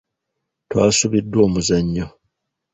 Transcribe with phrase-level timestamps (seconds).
[0.69, 2.07] Twasubiddwa omuzannyo.